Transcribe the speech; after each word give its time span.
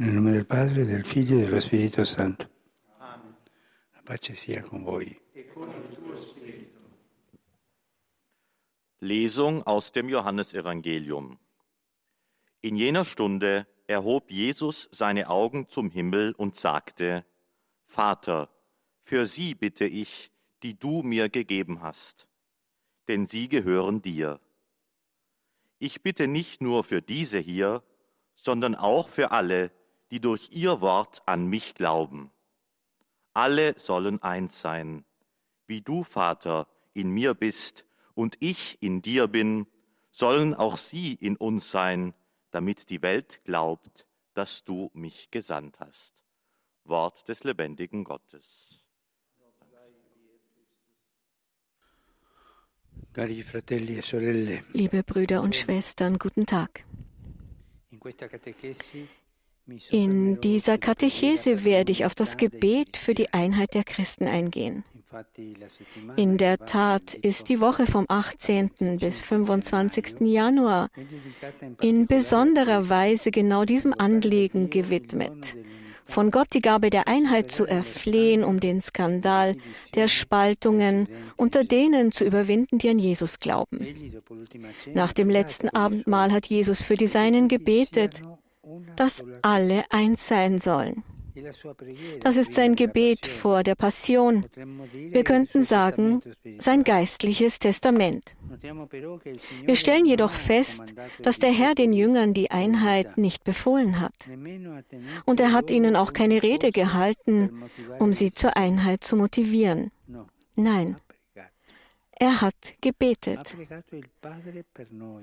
Nel 0.00 0.14
nome 0.14 0.32
del 0.32 0.46
Padre, 0.46 0.86
del 0.86 1.04
Figlio 1.04 1.36
e 1.36 1.40
dello 1.42 1.60
Spirito 1.60 2.04
Santo. 2.06 2.48
Amen. 3.00 3.36
La 3.92 4.00
pace 4.02 4.34
sia 4.34 4.62
con 4.62 4.82
voi. 4.82 5.14
Lesung 9.00 9.62
aus 9.66 9.92
dem 9.92 10.08
Johannesevangelium. 10.08 11.38
In 12.60 12.76
jener 12.76 13.04
Stunde 13.04 13.66
erhob 13.86 14.30
Jesus 14.30 14.88
seine 14.90 15.28
Augen 15.28 15.68
zum 15.68 15.90
Himmel 15.90 16.32
und 16.32 16.56
sagte, 16.56 17.26
Vater, 17.84 18.48
für 19.02 19.26
sie 19.26 19.54
bitte 19.54 19.84
ich, 19.84 20.30
die 20.62 20.78
du 20.78 21.02
mir 21.02 21.28
gegeben 21.28 21.82
hast, 21.82 22.26
denn 23.06 23.26
sie 23.26 23.50
gehören 23.50 24.00
dir. 24.00 24.40
Ich 25.78 26.00
bitte 26.00 26.26
nicht 26.26 26.62
nur 26.62 26.84
für 26.84 27.02
diese 27.02 27.38
hier, 27.38 27.82
sondern 28.34 28.74
auch 28.74 29.10
für 29.10 29.32
alle, 29.32 29.70
die 30.10 30.20
durch 30.20 30.50
ihr 30.52 30.80
Wort 30.80 31.22
an 31.26 31.46
mich 31.46 31.74
glauben. 31.74 32.30
Alle 33.32 33.78
sollen 33.78 34.22
eins 34.22 34.60
sein, 34.60 35.04
wie 35.66 35.80
du, 35.80 36.02
Vater, 36.02 36.66
in 36.94 37.10
mir 37.10 37.34
bist 37.34 37.84
und 38.14 38.36
ich 38.40 38.82
in 38.82 39.02
dir 39.02 39.28
bin, 39.28 39.66
sollen 40.10 40.54
auch 40.54 40.76
sie 40.76 41.14
in 41.14 41.36
uns 41.36 41.70
sein, 41.70 42.12
damit 42.50 42.90
die 42.90 43.02
Welt 43.02 43.40
glaubt, 43.44 44.06
dass 44.34 44.64
du 44.64 44.90
mich 44.94 45.30
gesandt 45.30 45.78
hast. 45.78 46.12
Wort 46.84 47.28
des 47.28 47.44
lebendigen 47.44 48.04
Gottes. 48.04 48.80
E 53.16 54.60
Liebe 54.72 55.02
Brüder 55.02 55.42
und 55.42 55.56
Schwestern, 55.56 56.18
guten 56.18 56.46
Tag. 56.46 56.84
In 59.90 60.40
dieser 60.40 60.78
Katechese 60.78 61.64
werde 61.64 61.92
ich 61.92 62.04
auf 62.04 62.14
das 62.14 62.36
Gebet 62.36 62.96
für 62.96 63.14
die 63.14 63.32
Einheit 63.32 63.74
der 63.74 63.84
Christen 63.84 64.26
eingehen. 64.26 64.84
In 66.16 66.38
der 66.38 66.58
Tat 66.58 67.14
ist 67.14 67.48
die 67.48 67.60
Woche 67.60 67.86
vom 67.86 68.06
18. 68.08 68.98
bis 69.00 69.20
25. 69.22 70.20
Januar 70.20 70.88
in 71.80 72.06
besonderer 72.06 72.88
Weise 72.88 73.30
genau 73.30 73.64
diesem 73.64 73.92
Anliegen 73.92 74.70
gewidmet. 74.70 75.56
Von 76.04 76.30
Gott 76.30 76.48
die 76.54 76.60
Gabe 76.60 76.90
der 76.90 77.06
Einheit 77.06 77.52
zu 77.52 77.66
erflehen, 77.66 78.42
um 78.42 78.58
den 78.58 78.82
Skandal 78.82 79.56
der 79.94 80.08
Spaltungen 80.08 81.08
unter 81.36 81.64
denen 81.64 82.10
zu 82.10 82.24
überwinden, 82.24 82.78
die 82.78 82.88
an 82.88 82.98
Jesus 82.98 83.38
glauben. 83.38 84.12
Nach 84.92 85.12
dem 85.12 85.30
letzten 85.30 85.68
Abendmahl 85.68 86.32
hat 86.32 86.46
Jesus 86.46 86.82
für 86.82 86.96
die 86.96 87.06
Seinen 87.06 87.46
gebetet 87.46 88.22
dass 88.96 89.24
alle 89.42 89.84
eins 89.90 90.26
sein 90.26 90.58
sollen. 90.58 91.02
Das 92.20 92.36
ist 92.36 92.54
sein 92.54 92.74
Gebet 92.76 93.26
vor 93.26 93.62
der 93.62 93.74
Passion. 93.74 94.46
Wir 94.92 95.24
könnten 95.24 95.64
sagen, 95.64 96.22
sein 96.58 96.84
geistliches 96.84 97.58
Testament. 97.58 98.36
Wir 99.64 99.76
stellen 99.76 100.06
jedoch 100.06 100.32
fest, 100.32 100.82
dass 101.22 101.38
der 101.38 101.52
Herr 101.52 101.74
den 101.74 101.92
Jüngern 101.92 102.34
die 102.34 102.50
Einheit 102.50 103.16
nicht 103.16 103.44
befohlen 103.44 104.00
hat. 104.00 104.14
Und 105.24 105.40
er 105.40 105.52
hat 105.52 105.70
ihnen 105.70 105.96
auch 105.96 106.12
keine 106.12 106.42
Rede 106.42 106.72
gehalten, 106.72 107.64
um 107.98 108.12
sie 108.12 108.32
zur 108.32 108.56
Einheit 108.56 109.04
zu 109.04 109.16
motivieren. 109.16 109.92
Nein, 110.56 110.96
er 112.20 112.40
hat 112.42 112.74
gebetet. 112.80 113.56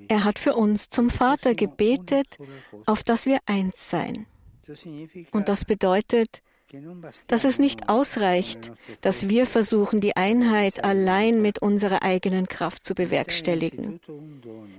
Er 0.08 0.24
hat 0.24 0.40
für 0.40 0.56
uns 0.56 0.90
zum 0.90 1.10
Vater 1.10 1.54
gebetet, 1.54 2.38
auf 2.86 3.04
dass 3.04 3.26
wir 3.26 3.40
eins 3.46 3.90
seien. 3.90 4.26
Und 5.32 5.48
das 5.48 5.64
bedeutet, 5.64 6.42
dass 7.28 7.46
es 7.46 7.60
nicht 7.60 7.88
ausreicht, 7.88 8.74
dass 9.02 9.30
wir 9.30 9.46
versuchen, 9.46 10.02
die 10.02 10.18
Einheit 10.18 10.84
allein 10.84 11.42
mit 11.42 11.62
unserer 11.62 12.02
eigenen 12.04 12.48
Kraft 12.48 12.86
zu 12.86 12.94
bewerkstelligen. 12.94 14.02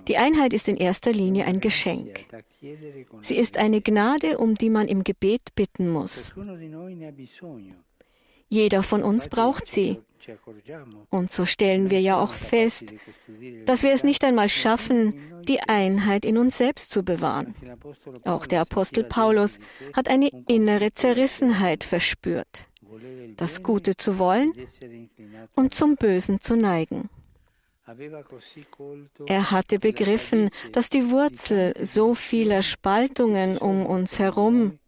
Die 0.07 0.17
Einheit 0.17 0.53
ist 0.53 0.67
in 0.67 0.77
erster 0.77 1.11
Linie 1.11 1.45
ein 1.45 1.61
Geschenk. 1.61 2.27
Sie 3.21 3.37
ist 3.37 3.57
eine 3.57 3.81
Gnade, 3.81 4.37
um 4.37 4.55
die 4.55 4.69
man 4.69 4.87
im 4.87 5.03
Gebet 5.03 5.55
bitten 5.55 5.89
muss. 5.89 6.31
Jeder 8.49 8.83
von 8.83 9.03
uns 9.03 9.29
braucht 9.29 9.67
sie. 9.67 9.99
Und 11.09 11.31
so 11.31 11.45
stellen 11.45 11.89
wir 11.89 12.01
ja 12.01 12.19
auch 12.19 12.33
fest, 12.33 12.85
dass 13.65 13.83
wir 13.83 13.93
es 13.93 14.03
nicht 14.03 14.23
einmal 14.23 14.49
schaffen, 14.49 15.13
die 15.47 15.61
Einheit 15.61 16.25
in 16.25 16.37
uns 16.37 16.57
selbst 16.57 16.91
zu 16.91 17.03
bewahren. 17.03 17.55
Auch 18.25 18.45
der 18.45 18.61
Apostel 18.61 19.03
Paulus 19.03 19.57
hat 19.93 20.09
eine 20.09 20.29
innere 20.47 20.93
Zerrissenheit 20.93 21.83
verspürt, 21.83 22.67
das 23.37 23.63
Gute 23.63 23.95
zu 23.95 24.19
wollen 24.19 24.53
und 25.55 25.73
zum 25.73 25.95
Bösen 25.95 26.41
zu 26.41 26.55
neigen. 26.55 27.09
Er 29.25 29.51
hatte 29.51 29.79
begriffen, 29.79 30.49
dass 30.73 30.89
die 30.89 31.09
Wurzel 31.09 31.73
so 31.81 32.13
vieler 32.13 32.61
Spaltungen 32.61 33.57
um 33.57 33.85
uns 33.85 34.19
herum 34.19 34.78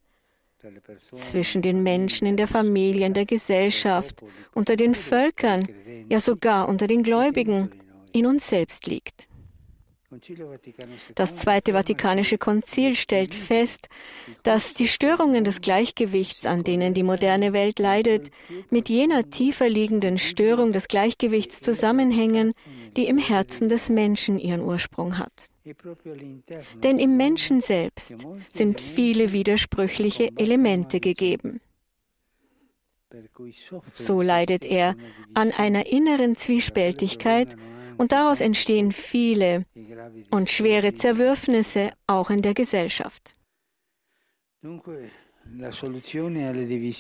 zwischen 1.15 1.61
den 1.61 1.83
Menschen 1.83 2.27
in 2.27 2.37
der 2.37 2.47
Familie, 2.47 3.05
in 3.05 3.13
der 3.13 3.25
Gesellschaft, 3.25 4.23
unter 4.53 4.75
den 4.75 4.95
Völkern, 4.95 5.67
ja 6.09 6.19
sogar 6.19 6.67
unter 6.69 6.87
den 6.87 7.03
Gläubigen 7.03 7.71
in 8.11 8.25
uns 8.25 8.47
selbst 8.47 8.85
liegt. 8.87 9.27
Das 11.15 11.35
Zweite 11.37 11.71
Vatikanische 11.71 12.37
Konzil 12.37 12.95
stellt 12.95 13.33
fest, 13.33 13.87
dass 14.43 14.73
die 14.73 14.87
Störungen 14.87 15.43
des 15.43 15.61
Gleichgewichts, 15.61 16.45
an 16.45 16.63
denen 16.63 16.93
die 16.93 17.03
moderne 17.03 17.53
Welt 17.53 17.79
leidet, 17.79 18.29
mit 18.69 18.89
jener 18.89 19.29
tiefer 19.29 19.69
liegenden 19.69 20.17
Störung 20.17 20.73
des 20.73 20.89
Gleichgewichts 20.89 21.61
zusammenhängen, 21.61 22.53
die 22.97 23.07
im 23.07 23.17
Herzen 23.17 23.69
des 23.69 23.89
Menschen 23.89 24.37
ihren 24.37 24.61
Ursprung 24.61 25.17
hat. 25.17 25.49
Denn 26.83 26.99
im 26.99 27.15
Menschen 27.15 27.61
selbst 27.61 28.13
sind 28.53 28.81
viele 28.81 29.31
widersprüchliche 29.31 30.31
Elemente 30.35 30.99
gegeben. 30.99 31.61
So 33.93 34.21
leidet 34.21 34.65
er 34.65 34.95
an 35.33 35.51
einer 35.51 35.85
inneren 35.85 36.35
Zwiespältigkeit 36.35 37.55
und 38.01 38.11
daraus 38.11 38.41
entstehen 38.41 38.91
viele 38.91 39.63
und 40.31 40.49
schwere 40.49 40.95
Zerwürfnisse 40.95 41.91
auch 42.07 42.31
in 42.31 42.41
der 42.41 42.55
Gesellschaft. 42.55 43.35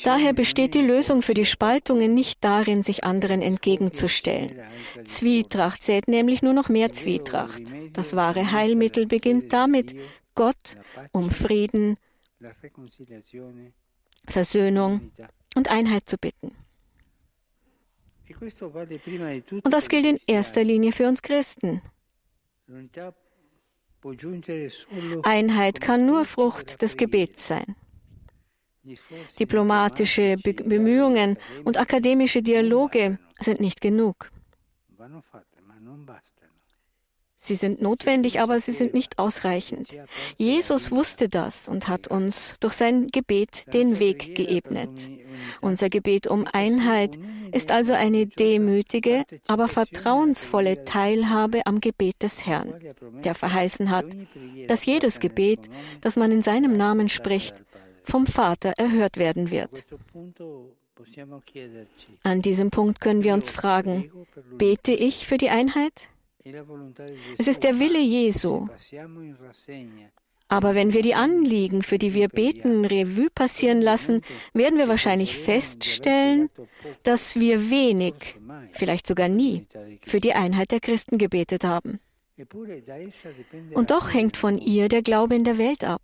Daher 0.03 0.33
besteht 0.33 0.75
die 0.75 0.81
Lösung 0.81 1.23
für 1.23 1.33
die 1.33 1.45
Spaltungen 1.45 2.13
nicht 2.13 2.43
darin, 2.43 2.83
sich 2.83 3.03
anderen 3.03 3.41
entgegenzustellen. 3.41 4.61
Zwietracht 5.05 5.83
sät 5.83 6.07
nämlich 6.07 6.43
nur 6.43 6.53
noch 6.53 6.69
mehr 6.69 6.93
Zwietracht. 6.93 7.63
Das 7.93 8.15
wahre 8.15 8.51
Heilmittel 8.51 9.07
beginnt 9.07 9.51
damit, 9.51 9.95
Gott 10.35 10.77
um 11.11 11.31
Frieden, 11.31 11.97
Versöhnung 14.27 15.11
und 15.55 15.67
Einheit 15.71 16.07
zu 16.07 16.19
bitten. 16.19 16.51
Und 18.41 19.73
das 19.73 19.87
gilt 19.87 20.05
in 20.05 20.19
erster 20.25 20.63
Linie 20.63 20.91
für 20.91 21.07
uns 21.07 21.21
Christen. 21.21 21.81
Einheit 25.23 25.81
kann 25.81 26.05
nur 26.05 26.25
Frucht 26.25 26.81
des 26.81 26.97
Gebets 26.97 27.47
sein. 27.47 27.75
Diplomatische 29.39 30.37
Be 30.43 30.53
Bemühungen 30.53 31.37
und 31.63 31.77
akademische 31.77 32.41
Dialoge 32.41 33.19
sind 33.39 33.59
nicht 33.59 33.79
genug. 33.79 34.31
Sie 37.43 37.55
sind 37.55 37.81
notwendig, 37.81 38.39
aber 38.39 38.59
sie 38.59 38.71
sind 38.71 38.93
nicht 38.93 39.17
ausreichend. 39.17 39.97
Jesus 40.37 40.91
wusste 40.91 41.27
das 41.27 41.67
und 41.67 41.87
hat 41.87 42.07
uns 42.07 42.55
durch 42.59 42.73
sein 42.73 43.07
Gebet 43.07 43.65
den 43.73 43.97
Weg 43.97 44.35
geebnet. 44.35 44.91
Unser 45.59 45.89
Gebet 45.89 46.27
um 46.27 46.45
Einheit 46.45 47.17
ist 47.51 47.71
also 47.71 47.93
eine 47.93 48.27
demütige, 48.27 49.23
aber 49.47 49.67
vertrauensvolle 49.67 50.85
Teilhabe 50.85 51.65
am 51.65 51.81
Gebet 51.81 52.21
des 52.21 52.45
Herrn, 52.45 52.75
der 53.23 53.33
verheißen 53.33 53.89
hat, 53.89 54.05
dass 54.67 54.85
jedes 54.85 55.19
Gebet, 55.19 55.67
das 56.01 56.17
man 56.17 56.31
in 56.31 56.43
seinem 56.43 56.77
Namen 56.77 57.09
spricht, 57.09 57.55
vom 58.03 58.27
Vater 58.27 58.73
erhört 58.77 59.17
werden 59.17 59.49
wird. 59.49 59.87
An 62.21 62.43
diesem 62.43 62.69
Punkt 62.69 63.01
können 63.01 63.23
wir 63.23 63.33
uns 63.33 63.49
fragen, 63.49 64.11
bete 64.57 64.91
ich 64.91 65.25
für 65.25 65.39
die 65.39 65.49
Einheit? 65.49 66.07
Es 67.37 67.47
ist 67.47 67.63
der 67.63 67.79
Wille 67.79 67.99
Jesu. 67.99 68.67
Aber 70.47 70.75
wenn 70.75 70.91
wir 70.91 71.01
die 71.01 71.15
Anliegen, 71.15 71.81
für 71.81 71.97
die 71.97 72.13
wir 72.13 72.27
beten, 72.27 72.83
Revue 72.83 73.29
passieren 73.29 73.81
lassen, 73.81 74.21
werden 74.53 74.77
wir 74.77 74.89
wahrscheinlich 74.89 75.37
feststellen, 75.37 76.49
dass 77.03 77.37
wir 77.37 77.69
wenig, 77.69 78.37
vielleicht 78.73 79.07
sogar 79.07 79.29
nie, 79.29 79.65
für 80.01 80.19
die 80.19 80.33
Einheit 80.33 80.71
der 80.71 80.81
Christen 80.81 81.17
gebetet 81.17 81.63
haben. 81.63 82.01
Und 83.73 83.91
doch 83.91 84.13
hängt 84.13 84.35
von 84.35 84.57
ihr 84.57 84.89
der 84.89 85.03
Glaube 85.03 85.35
in 85.35 85.43
der 85.43 85.57
Welt 85.57 85.83
ab. 85.83 86.01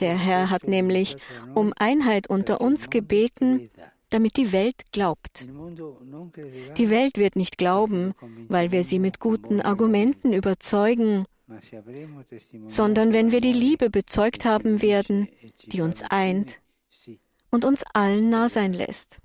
Der 0.00 0.16
Herr 0.16 0.50
hat 0.50 0.66
nämlich 0.68 1.16
um 1.54 1.72
Einheit 1.76 2.28
unter 2.28 2.60
uns 2.60 2.90
gebeten, 2.90 3.68
damit 4.12 4.36
die 4.36 4.52
Welt 4.52 4.92
glaubt. 4.92 5.46
Die 6.76 6.90
Welt 6.90 7.18
wird 7.18 7.36
nicht 7.36 7.58
glauben, 7.58 8.14
weil 8.48 8.72
wir 8.72 8.84
sie 8.84 8.98
mit 8.98 9.20
guten 9.20 9.60
Argumenten 9.60 10.32
überzeugen, 10.32 11.24
sondern 12.68 13.12
wenn 13.12 13.32
wir 13.32 13.40
die 13.40 13.52
Liebe 13.52 13.90
bezeugt 13.90 14.44
haben 14.44 14.82
werden, 14.82 15.28
die 15.66 15.80
uns 15.80 16.02
eint 16.02 16.60
und 17.50 17.64
uns 17.64 17.82
allen 17.92 18.30
nah 18.30 18.48
sein 18.48 18.72
lässt. 18.72 19.18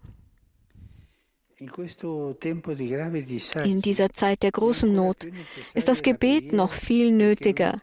In 3.64 3.82
dieser 3.82 4.10
Zeit 4.12 4.44
der 4.44 4.52
großen 4.52 4.94
Not 4.94 5.28
ist 5.74 5.88
das 5.88 6.04
Gebet 6.04 6.54
noch 6.54 6.72
viel 6.72 7.12
nötiger, 7.12 7.82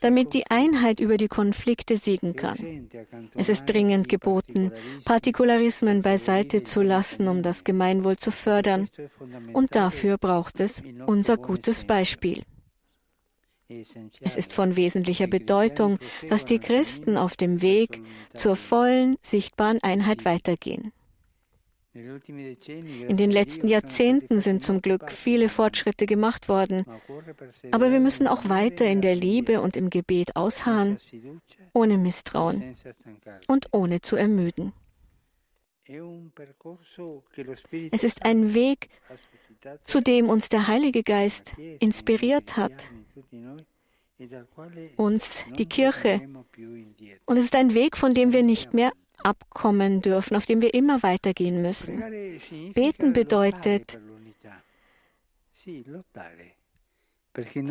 damit 0.00 0.34
die 0.34 0.46
Einheit 0.50 1.00
über 1.00 1.16
die 1.16 1.28
Konflikte 1.28 1.96
siegen 1.96 2.36
kann. 2.36 2.90
Es 3.34 3.48
ist 3.48 3.64
dringend 3.64 4.10
geboten, 4.10 4.72
Partikularismen 5.06 6.02
beiseite 6.02 6.62
zu 6.62 6.82
lassen, 6.82 7.26
um 7.28 7.42
das 7.42 7.64
Gemeinwohl 7.64 8.18
zu 8.18 8.30
fördern. 8.30 8.90
Und 9.54 9.74
dafür 9.74 10.18
braucht 10.18 10.60
es 10.60 10.82
unser 11.06 11.38
gutes 11.38 11.84
Beispiel. 11.86 12.42
Es 14.20 14.36
ist 14.36 14.52
von 14.52 14.76
wesentlicher 14.76 15.26
Bedeutung, 15.26 15.98
dass 16.28 16.44
die 16.44 16.58
Christen 16.58 17.16
auf 17.16 17.36
dem 17.36 17.62
Weg 17.62 18.02
zur 18.34 18.56
vollen, 18.56 19.16
sichtbaren 19.22 19.82
Einheit 19.82 20.26
weitergehen. 20.26 20.92
In 21.92 23.16
den 23.16 23.32
letzten 23.32 23.66
Jahrzehnten 23.66 24.40
sind 24.40 24.62
zum 24.62 24.80
Glück 24.80 25.10
viele 25.10 25.48
Fortschritte 25.48 26.06
gemacht 26.06 26.48
worden, 26.48 26.86
aber 27.72 27.90
wir 27.90 27.98
müssen 27.98 28.28
auch 28.28 28.48
weiter 28.48 28.86
in 28.86 29.02
der 29.02 29.16
Liebe 29.16 29.60
und 29.60 29.76
im 29.76 29.90
Gebet 29.90 30.36
ausharren, 30.36 30.98
ohne 31.72 31.98
Misstrauen 31.98 32.76
und 33.48 33.68
ohne 33.72 34.00
zu 34.00 34.14
ermüden. 34.14 34.72
Es 37.90 38.04
ist 38.04 38.24
ein 38.24 38.54
Weg, 38.54 38.88
zu 39.82 40.00
dem 40.00 40.28
uns 40.28 40.48
der 40.48 40.68
Heilige 40.68 41.02
Geist 41.02 41.54
inspiriert 41.80 42.56
hat, 42.56 42.86
uns 44.96 45.44
die 45.58 45.66
Kirche. 45.66 46.20
Und 47.26 47.36
es 47.36 47.44
ist 47.44 47.56
ein 47.56 47.74
Weg, 47.74 47.96
von 47.96 48.14
dem 48.14 48.32
wir 48.32 48.44
nicht 48.44 48.74
mehr 48.74 48.92
abkommen 49.24 50.02
dürfen, 50.02 50.36
auf 50.36 50.46
dem 50.46 50.60
wir 50.60 50.74
immer 50.74 51.02
weitergehen 51.02 51.62
müssen. 51.62 52.02
Beten 52.74 53.12
bedeutet, 53.12 53.98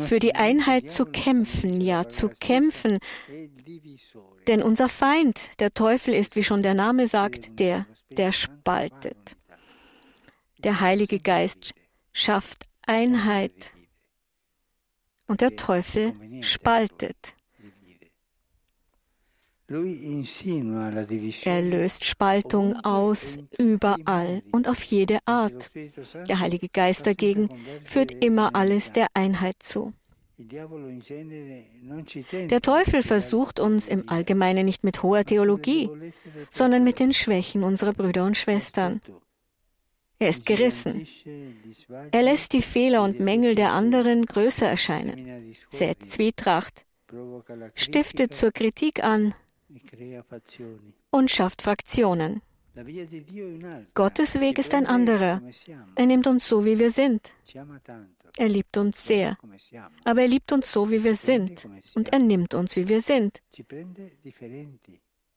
für 0.04 0.18
die 0.18 0.34
Einheit 0.34 0.90
zu 0.90 1.04
kämpfen, 1.04 1.80
ja, 1.80 2.08
zu 2.08 2.28
kämpfen. 2.28 2.98
Denn 4.46 4.62
unser 4.62 4.88
Feind, 4.88 5.60
der 5.60 5.74
Teufel, 5.74 6.14
ist, 6.14 6.34
wie 6.36 6.42
schon 6.42 6.62
der 6.62 6.74
Name 6.74 7.06
sagt, 7.06 7.58
der, 7.58 7.86
der 8.10 8.32
spaltet. 8.32 9.36
Der 10.58 10.80
Heilige 10.80 11.18
Geist 11.18 11.74
schafft 12.12 12.66
Einheit 12.82 13.72
und 15.26 15.40
der 15.42 15.56
Teufel 15.56 16.14
spaltet. 16.42 17.34
Er 19.70 21.62
löst 21.62 22.04
Spaltung 22.04 22.74
aus 22.84 23.38
überall 23.56 24.42
und 24.50 24.68
auf 24.68 24.82
jede 24.82 25.20
Art. 25.26 25.70
Der 26.28 26.40
Heilige 26.40 26.68
Geist 26.68 27.06
dagegen 27.06 27.48
führt 27.84 28.10
immer 28.10 28.56
alles 28.56 28.90
der 28.90 29.06
Einheit 29.14 29.54
zu. 29.60 29.92
Der 30.38 30.68
Teufel 32.62 33.02
versucht 33.02 33.60
uns 33.60 33.86
im 33.86 34.08
Allgemeinen 34.08 34.64
nicht 34.64 34.82
mit 34.82 35.04
hoher 35.04 35.24
Theologie, 35.24 35.88
sondern 36.50 36.82
mit 36.82 36.98
den 36.98 37.12
Schwächen 37.12 37.62
unserer 37.62 37.92
Brüder 37.92 38.24
und 38.24 38.36
Schwestern. 38.36 39.00
Er 40.18 40.30
ist 40.30 40.46
gerissen. 40.46 41.06
Er 42.10 42.22
lässt 42.22 42.54
die 42.54 42.62
Fehler 42.62 43.04
und 43.04 43.20
Mängel 43.20 43.54
der 43.54 43.72
anderen 43.72 44.26
größer 44.26 44.66
erscheinen, 44.66 45.54
sät 45.70 46.10
Zwietracht, 46.10 46.84
stiftet 47.74 48.34
zur 48.34 48.50
Kritik 48.50 49.04
an, 49.04 49.34
und 51.10 51.30
schafft 51.30 51.62
Fraktionen. 51.62 52.42
Gottes 53.94 54.40
Weg 54.40 54.58
ist 54.58 54.74
ein 54.74 54.86
anderer. 54.86 55.42
Er 55.96 56.06
nimmt 56.06 56.26
uns 56.26 56.48
so, 56.48 56.64
wie 56.64 56.78
wir 56.78 56.92
sind. 56.92 57.32
Er 58.36 58.48
liebt 58.48 58.76
uns 58.76 59.04
sehr. 59.04 59.36
Aber 60.04 60.20
er 60.22 60.28
liebt 60.28 60.52
uns 60.52 60.72
so, 60.72 60.90
wie 60.90 61.02
wir 61.02 61.14
sind. 61.14 61.66
Und 61.94 62.12
er 62.12 62.18
nimmt 62.20 62.54
uns, 62.54 62.76
wie 62.76 62.88
wir 62.88 63.00
sind. 63.00 63.42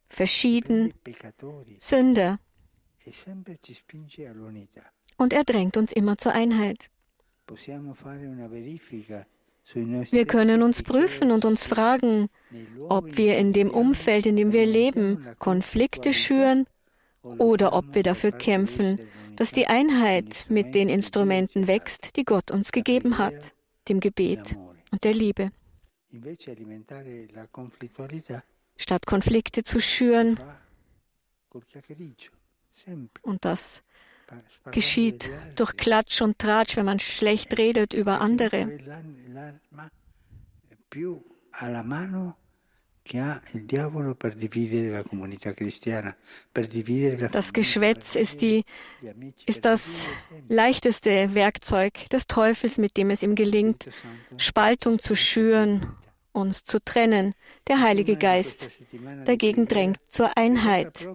Verschieden, 0.09 0.93
Sünder. 1.79 2.39
Und 5.17 5.33
er 5.33 5.43
drängt 5.43 5.77
uns 5.77 5.91
immer 5.91 6.17
zur 6.17 6.33
Einheit. 6.33 6.89
Wir 9.73 10.25
können 10.25 10.61
uns 10.61 10.83
prüfen 10.83 11.31
und 11.31 11.45
uns 11.45 11.67
fragen, 11.67 12.29
ob 12.89 13.17
wir 13.17 13.37
in 13.37 13.53
dem 13.53 13.71
Umfeld, 13.71 14.25
in 14.25 14.35
dem 14.35 14.51
wir 14.51 14.65
leben, 14.65 15.25
Konflikte 15.39 16.13
schüren 16.13 16.67
oder 17.21 17.73
ob 17.73 17.95
wir 17.95 18.03
dafür 18.03 18.31
kämpfen, 18.31 18.99
dass 19.35 19.51
die 19.51 19.67
Einheit 19.67 20.45
mit 20.49 20.75
den 20.75 20.89
Instrumenten 20.89 21.67
wächst, 21.67 22.15
die 22.17 22.25
Gott 22.25 22.51
uns 22.51 22.71
gegeben 22.71 23.17
hat, 23.17 23.53
dem 23.87 23.99
Gebet 23.99 24.57
und 24.91 25.03
der 25.03 25.13
Liebe. 25.13 25.51
Statt 28.77 29.05
Konflikte 29.05 29.63
zu 29.63 29.79
schüren, 29.79 30.39
und 33.21 33.45
das 33.45 33.83
geschieht 34.71 35.31
durch 35.55 35.75
Klatsch 35.75 36.21
und 36.21 36.39
Tratsch, 36.39 36.77
wenn 36.77 36.85
man 36.85 36.99
schlecht 36.99 37.57
redet 37.57 37.93
über 37.93 38.21
andere. 38.21 38.79
Das 47.31 47.53
Geschwätz 47.53 48.15
ist, 48.15 48.41
die, 48.41 48.63
ist 49.45 49.65
das 49.65 49.83
leichteste 50.47 51.33
Werkzeug 51.35 52.09
des 52.09 52.27
Teufels, 52.27 52.77
mit 52.77 52.95
dem 52.95 53.09
es 53.09 53.21
ihm 53.21 53.35
gelingt, 53.35 53.89
Spaltung 54.37 54.99
zu 54.99 55.15
schüren 55.15 55.95
uns 56.33 56.65
zu 56.65 56.83
trennen. 56.83 57.33
Der 57.67 57.81
Heilige 57.81 58.17
Geist 58.17 58.69
dagegen 59.25 59.67
drängt 59.67 59.99
zur 60.09 60.37
Einheit. 60.37 61.07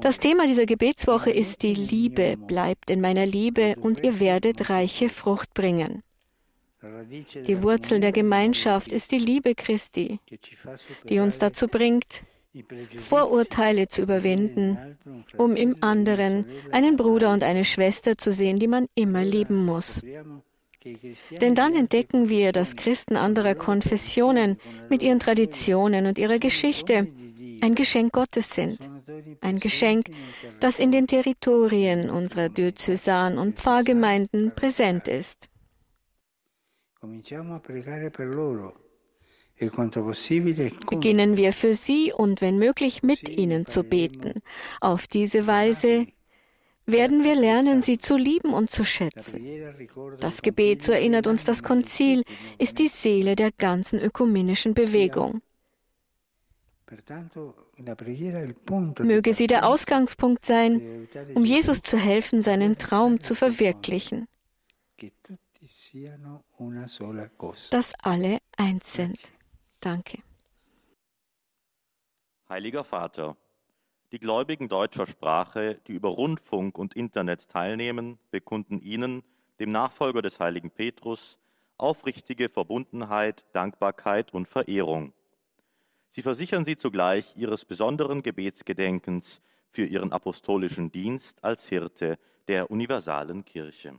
Das 0.00 0.18
Thema 0.18 0.46
dieser 0.46 0.66
Gebetswoche 0.66 1.30
ist 1.30 1.62
die 1.62 1.74
Liebe. 1.74 2.36
Bleibt 2.36 2.90
in 2.90 3.00
meiner 3.00 3.26
Liebe 3.26 3.76
und 3.80 4.02
ihr 4.02 4.18
werdet 4.20 4.70
reiche 4.70 5.08
Frucht 5.08 5.54
bringen. 5.54 6.02
Die 7.46 7.62
Wurzel 7.62 8.00
der 8.00 8.12
Gemeinschaft 8.12 8.92
ist 8.92 9.10
die 9.12 9.18
Liebe 9.18 9.54
Christi, 9.54 10.20
die 11.08 11.18
uns 11.18 11.38
dazu 11.38 11.66
bringt, 11.66 12.24
Vorurteile 13.00 13.88
zu 13.88 14.02
überwinden, 14.02 14.78
um 15.36 15.56
im 15.56 15.82
anderen 15.82 16.44
einen 16.70 16.96
Bruder 16.96 17.32
und 17.32 17.42
eine 17.42 17.64
Schwester 17.64 18.16
zu 18.16 18.32
sehen, 18.32 18.58
die 18.58 18.68
man 18.68 18.86
immer 18.94 19.24
lieben 19.24 19.64
muss. 19.64 20.02
Denn 21.30 21.54
dann 21.54 21.74
entdecken 21.74 22.28
wir, 22.28 22.52
dass 22.52 22.76
Christen 22.76 23.16
anderer 23.16 23.54
Konfessionen 23.54 24.58
mit 24.90 25.02
ihren 25.02 25.18
Traditionen 25.18 26.06
und 26.06 26.18
ihrer 26.18 26.38
Geschichte 26.38 27.08
ein 27.62 27.74
Geschenk 27.74 28.12
Gottes 28.12 28.50
sind. 28.54 28.78
Ein 29.40 29.60
Geschenk, 29.60 30.06
das 30.60 30.78
in 30.78 30.92
den 30.92 31.06
Territorien 31.06 32.10
unserer 32.10 32.50
Diözesan 32.50 33.38
und 33.38 33.58
Pfarrgemeinden 33.58 34.54
präsent 34.54 35.08
ist. 35.08 35.48
Beginnen 40.90 41.36
wir 41.36 41.52
für 41.52 41.74
sie 41.74 42.12
und 42.12 42.40
wenn 42.40 42.58
möglich 42.58 43.02
mit 43.02 43.28
ihnen 43.28 43.66
zu 43.66 43.84
beten. 43.84 44.42
Auf 44.80 45.06
diese 45.06 45.46
Weise 45.46 46.06
werden 46.86 47.24
wir 47.24 47.34
lernen, 47.34 47.82
sie 47.82 47.98
zu 47.98 48.16
lieben 48.16 48.52
und 48.52 48.70
zu 48.70 48.84
schätzen. 48.84 49.88
Das 50.18 50.42
Gebet, 50.42 50.82
so 50.82 50.92
erinnert 50.92 51.26
uns 51.26 51.44
das 51.44 51.62
Konzil, 51.62 52.24
ist 52.58 52.78
die 52.78 52.88
Seele 52.88 53.36
der 53.36 53.52
ganzen 53.52 54.00
ökumenischen 54.00 54.74
Bewegung. 54.74 55.40
Möge 58.98 59.34
sie 59.34 59.46
der 59.46 59.66
Ausgangspunkt 59.66 60.44
sein, 60.44 61.08
um 61.34 61.44
Jesus 61.44 61.82
zu 61.82 61.96
helfen, 61.96 62.42
seinen 62.42 62.78
Traum 62.78 63.20
zu 63.20 63.34
verwirklichen, 63.34 64.28
dass 67.70 67.92
alle 68.02 68.38
eins 68.56 68.92
sind. 68.92 69.18
Danke. 69.80 70.22
Heiliger 72.48 72.84
Vater, 72.84 73.36
die 74.14 74.20
Gläubigen 74.20 74.68
deutscher 74.68 75.08
Sprache, 75.08 75.80
die 75.88 75.92
über 75.92 76.10
Rundfunk 76.10 76.78
und 76.78 76.94
Internet 76.94 77.48
teilnehmen, 77.48 78.20
bekunden 78.30 78.80
Ihnen, 78.80 79.24
dem 79.58 79.72
Nachfolger 79.72 80.22
des 80.22 80.38
heiligen 80.38 80.70
Petrus, 80.70 81.36
aufrichtige 81.78 82.48
Verbundenheit, 82.48 83.44
Dankbarkeit 83.54 84.32
und 84.32 84.46
Verehrung. 84.46 85.12
Sie 86.12 86.22
versichern 86.22 86.64
sie 86.64 86.76
zugleich 86.76 87.36
ihres 87.36 87.64
besonderen 87.64 88.22
Gebetsgedenkens 88.22 89.40
für 89.72 89.84
ihren 89.84 90.12
apostolischen 90.12 90.92
Dienst 90.92 91.42
als 91.42 91.66
Hirte 91.66 92.16
der 92.46 92.70
universalen 92.70 93.44
Kirche. 93.44 93.98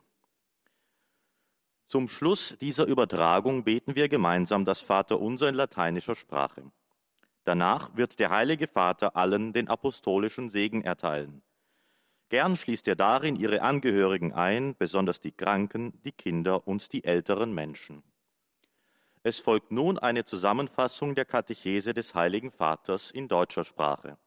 Zum 1.88 2.08
Schluss 2.08 2.56
dieser 2.62 2.86
Übertragung 2.86 3.66
beten 3.66 3.98
wir 3.98 4.08
gemeinsam 4.08 4.64
das 4.64 4.80
Vaterunser 4.80 5.50
in 5.50 5.56
lateinischer 5.56 6.16
Sprache. 6.16 6.72
Danach 7.46 7.96
wird 7.96 8.20
der 8.20 8.32
Heilige 8.32 8.68
Vater 8.68 9.16
allen 9.16 9.54
den 9.54 9.68
apostolischen 9.68 10.50
Segen 10.50 10.82
erteilen. 10.84 11.44
Gern 12.30 12.56
schließt 12.56 12.88
er 12.88 12.96
darin 12.96 13.36
ihre 13.36 13.62
Angehörigen 13.62 14.34
ein, 14.34 14.75
besonders 14.75 15.22
die 15.22 15.32
Kranken, 15.32 16.02
die 16.04 16.12
Kinder 16.12 16.68
und 16.68 16.92
die 16.92 17.04
älteren 17.04 17.54
Menschen. 17.54 18.02
Es 19.22 19.40
folgt 19.40 19.72
nun 19.72 20.00
eine 20.00 20.25
Zusammenfassung 20.25 21.14
der 21.14 21.25
Katechese 21.25 21.94
des 21.94 22.16
Heiligen 22.16 22.52
Vaters 22.52 23.12
in 23.12 23.28
deutscher 23.28 23.64
Sprache. 23.64 24.18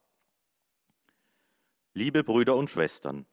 Liebe 1.93 2.23
Brüder 2.23 2.55
und 2.55 2.71
Schwestern, 2.71 3.27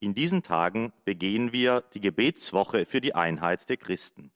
in 0.00 0.14
diesen 0.14 0.42
Tagen 0.42 0.92
begehen 1.04 1.52
wir 1.52 1.82
die 1.94 2.00
Gebetswoche 2.00 2.84
für 2.84 3.00
die 3.00 3.14
Einheit 3.14 3.68
der 3.68 3.76
Christen. 3.76 4.32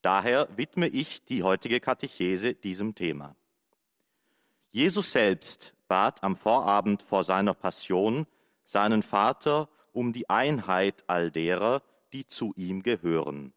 Daher 0.00 0.48
widme 0.56 0.88
ich 0.88 1.24
die 1.26 1.42
heutige 1.42 1.80
Katechese 1.80 2.54
diesem 2.54 2.94
Thema. 2.94 3.36
Jesus 4.76 5.10
selbst 5.10 5.74
bat 5.88 6.22
am 6.22 6.36
Vorabend 6.36 7.00
vor 7.00 7.24
seiner 7.24 7.54
Passion 7.54 8.26
seinen 8.66 9.02
Vater 9.02 9.70
um 9.94 10.12
die 10.12 10.28
Einheit 10.28 11.02
all 11.06 11.30
derer, 11.30 11.82
die 12.12 12.26
zu 12.26 12.52
ihm 12.56 12.82
gehören. 12.82 13.54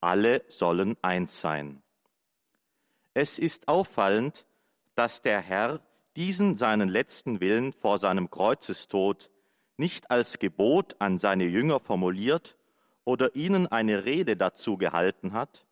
Alle 0.00 0.42
sollen 0.48 0.96
eins 1.00 1.40
sein. 1.40 1.80
Es 3.14 3.38
ist 3.38 3.68
auffallend, 3.68 4.46
dass 4.96 5.22
der 5.22 5.40
Herr 5.40 5.80
diesen 6.16 6.56
seinen 6.56 6.88
letzten 6.88 7.40
Willen 7.40 7.72
vor 7.72 7.98
seinem 7.98 8.28
Kreuzestod 8.28 9.30
nicht 9.76 10.10
als 10.10 10.40
Gebot 10.40 10.96
an 10.98 11.18
seine 11.18 11.44
Jünger 11.44 11.78
formuliert 11.78 12.56
oder 13.04 13.36
ihnen 13.36 13.68
eine 13.68 14.04
Rede 14.04 14.36
dazu 14.36 14.76
gehalten 14.76 15.34
hat, 15.34 15.68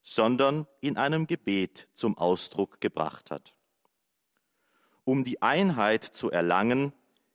sondern 0.00 0.66
in 0.80 0.96
einem 0.96 1.26
Gebet 1.26 1.88
zum 1.94 2.16
Ausdruck 2.16 2.80
gebracht 2.80 3.30
hat. 3.30 3.52
Um 5.04 5.24
die 5.24 5.42
Einheit 5.42 6.04
zu 6.04 6.30
erlangen, 6.30 6.92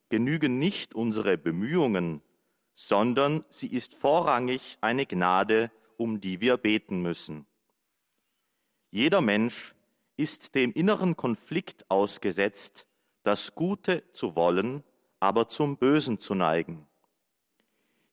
genügen 0.09 0.59
nicht 0.59 0.93
unsere 0.93 1.37
Bemühungen, 1.37 2.21
sondern 2.75 3.43
sie 3.49 3.67
ist 3.67 3.95
vorrangig 3.95 4.77
eine 4.81 5.05
Gnade, 5.05 5.71
um 5.97 6.21
die 6.21 6.41
wir 6.41 6.57
beten 6.57 7.01
müssen. 7.01 7.45
Jeder 8.91 9.21
Mensch 9.21 9.75
ist 10.17 10.55
dem 10.55 10.71
inneren 10.71 11.15
Konflikt 11.15 11.89
ausgesetzt, 11.89 12.87
das 13.23 13.55
Gute 13.55 14.03
zu 14.13 14.35
wollen 14.35 14.83
aber 15.25 15.49
zum 15.49 15.77
Bösen 15.77 16.19
zu 16.19 16.35
neigen. 16.35 16.85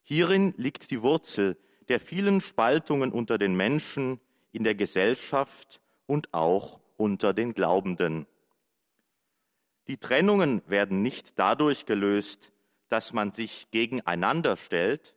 Hierin 0.01 0.53
liegt 0.57 0.89
die 0.89 1.03
Wurzel 1.03 1.57
der 1.87 1.99
vielen 1.99 2.41
Spaltungen 2.41 3.11
unter 3.11 3.37
den 3.37 3.55
Menschen, 3.55 4.19
in 4.51 4.63
der 4.63 4.73
Gesellschaft 4.75 5.79
und 6.07 6.33
auch 6.33 6.79
unter 6.97 7.33
den 7.33 7.53
Glaubenden. 7.53 8.25
Die 9.87 9.97
Trennungen 9.97 10.61
werden 10.67 11.01
nicht 11.01 11.37
dadurch 11.37 11.85
gelöst, 11.85 12.51
dass 12.89 13.11
man 13.11 13.31
sich 13.31 13.69
gegeneinander 13.71 14.55
stellt, 14.55 15.15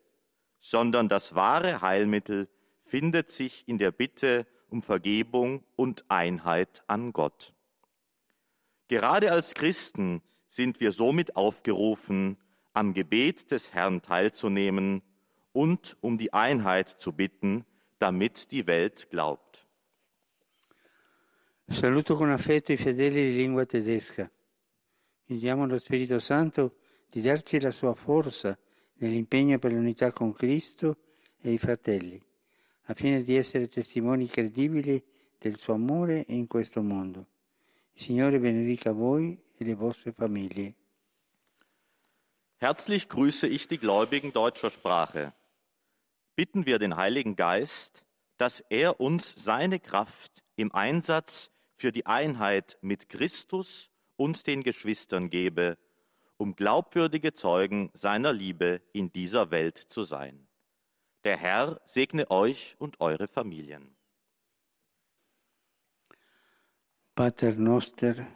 sondern 0.61 1.09
das 1.09 1.35
wahre 1.35 1.81
Heilmittel 1.81 2.49
findet 2.85 3.31
sich 3.31 3.67
in 3.69 3.79
der 3.79 3.93
Bitte 3.93 4.47
um 4.69 4.83
Vergebung 4.83 5.63
und 5.77 6.05
Einheit 6.09 6.83
an 6.87 7.13
Gott. 7.13 7.55
Gerade 8.89 9.33
als 9.33 9.55
Christen 9.55 10.23
sind 10.49 10.81
wir 10.81 10.93
somit 10.93 11.37
aufgerufen, 11.37 12.37
am 12.73 12.95
Gebet 12.95 13.51
des 13.51 13.73
Herrn 13.73 14.03
teilzunehmen 14.03 15.03
und 15.53 15.97
um 16.01 16.19
die 16.19 16.33
Einheit 16.33 16.89
zu 16.89 17.13
bitten, 17.13 17.65
damit 17.99 18.51
die 18.51 18.67
Welt 18.67 19.11
glaubt. 19.11 19.67
Saluto 21.69 22.17
con 22.17 22.31
affetto 22.31 22.73
i 22.73 22.77
fedeli 22.77 23.33
di 23.33 23.37
lingua 23.39 23.65
tedesca. 23.65 24.31
Chiediamo 25.27 25.65
allo 25.65 25.81
Spirito 25.81 26.21
Santo 26.21 26.77
di 27.11 27.21
darci 27.21 27.59
la 27.59 27.73
sua 27.73 27.95
forza 27.95 28.57
nell'impegno 28.99 29.59
per 29.59 29.73
l'unità 29.73 30.13
con 30.13 30.33
Cristo 30.33 30.99
e 31.41 31.51
i 31.51 31.59
fratelli, 31.59 32.23
affinché 32.85 33.25
di 33.25 33.35
essere 33.35 33.67
testimoni 33.67 34.29
credibili 34.29 35.03
del 35.37 35.59
suo 35.59 35.75
amore 35.75 36.27
in 36.29 36.47
questo 36.47 36.81
mondo. 36.81 37.27
Il 37.95 38.03
Signore 38.03 38.39
benedica 38.39 38.93
voi 38.93 39.37
e 39.57 39.65
die 39.65 39.75
vostre 39.75 40.13
Familie. 40.13 40.77
Herzlich 42.59 43.09
grüße 43.09 43.49
ich 43.49 43.67
die 43.67 43.79
Gläubigen 43.79 44.33
deutscher 44.33 44.71
Sprache. 44.71 45.35
Bitten 46.37 46.67
wir 46.67 46.79
den 46.79 46.95
Heiligen 46.95 47.35
Geist, 47.35 48.05
dass 48.37 48.65
er 48.69 49.01
uns 49.01 49.35
seine 49.35 49.81
Kraft 49.81 50.45
im 50.55 50.73
Einsatz 50.73 51.51
für 51.75 51.91
die 51.91 52.07
Einheit 52.07 52.79
mit 52.81 53.09
Christus 53.09 53.91
und 54.17 54.47
den 54.47 54.63
Geschwistern 54.63 55.31
gebe, 55.31 55.79
um 56.37 56.55
glaubwürdige 56.55 57.33
Zeugen 57.33 57.91
seiner 57.95 58.33
Liebe 58.33 58.83
in 58.93 59.13
dieser 59.13 59.51
Welt 59.51 59.79
zu 59.79 60.03
sein. 60.03 60.49
Der 61.25 61.37
Herr 61.37 61.81
segne 61.87 62.31
euch 62.31 62.77
und 62.79 63.01
eure 63.01 63.29
Familien. 63.29 63.97
Pater 67.15 67.55
noster, 67.55 68.27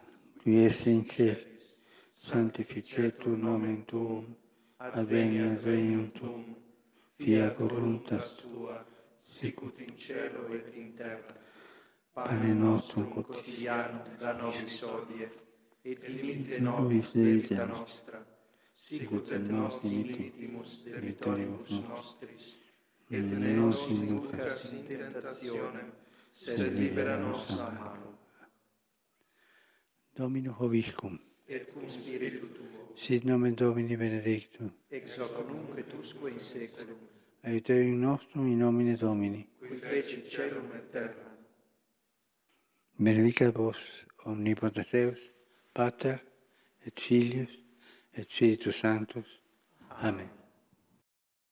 qui 0.41 0.65
es 0.65 0.87
in 0.87 1.05
celis, 1.05 1.83
sanctificetur 2.15 3.37
nomen 3.37 3.85
tuum, 3.85 4.35
adveniat 4.79 5.63
regnum 5.63 6.11
tuum, 6.15 6.55
fiat 7.17 7.59
voluntas 7.59 8.37
tua, 8.37 8.83
sicut 9.21 9.79
in 9.79 9.95
cielo 9.97 10.47
et 10.49 10.73
in 10.73 10.95
terra. 10.97 11.35
Pane 12.13 12.55
nostrum 12.55 13.13
quotidianum 13.13 14.17
da 14.19 14.33
nobis 14.33 14.81
hodie, 14.81 15.29
et 15.83 15.97
dimitte 16.05 16.59
nobis 16.59 17.13
debita 17.13 17.65
nostra, 17.65 18.19
sicut 18.71 19.31
et 19.31 19.39
nos 19.39 19.81
dimittimus 19.81 20.83
debitoribus 20.85 21.71
nostris, 21.87 22.59
et 23.09 23.21
ne 23.21 23.55
nos 23.55 23.81
inducas 23.89 24.71
in 24.71 24.85
tentationem, 24.85 25.89
sed 26.31 26.77
libera 26.77 27.17
nos 27.17 27.59
a 27.59 27.69
malo. 27.71 28.13
Dominus 30.15 30.55
Hoviscum, 30.59 31.19
et 31.47 31.73
cum 31.73 31.87
spiritu 31.89 32.51
tuo, 32.53 32.93
sit 32.95 33.23
nomen 33.23 33.55
Domini 33.55 33.97
benedictum, 33.97 34.71
ex 34.89 35.17
hoc 35.17 35.47
nunc 35.47 35.77
et 35.77 35.93
usque 35.99 36.29
in 36.29 36.39
seculum, 36.39 36.99
aiuterium 37.41 37.99
nostrum 37.99 38.47
in 38.47 38.57
nomine 38.59 38.95
Domini, 38.95 39.47
qui 39.59 39.75
feci 39.77 40.23
celum 40.29 40.71
et 40.75 40.91
terra. 40.91 41.29
Benedicat 42.99 43.51
vos, 43.55 43.79
omnipotens 44.25 44.91
Deus, 44.91 45.31
Pater, 45.73 46.17
et 46.85 46.99
Filius, 46.99 47.49
et 48.15 48.23
Spiritus 48.23 48.81
Sanctus. 48.81 49.41
Amen. 50.01 50.40